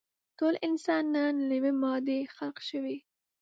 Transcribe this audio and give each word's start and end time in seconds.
ټول 0.37 0.53
انسانان 0.67 1.33
له 1.47 1.53
يوې 1.57 1.73
مادې 1.81 2.19
خلق 2.35 2.57
شوي. 2.69 2.97